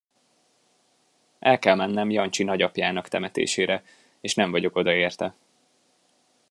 El 1.39 1.57
kell 1.59 1.75
mennem 1.75 2.09
Jancsi 2.09 2.43
nagyapjának 2.43 3.07
temetésére, 3.07 3.83
és 4.21 4.35
nem 4.35 4.51
vagyok 4.51 4.75
oda 4.75 4.93
érte. 4.93 5.33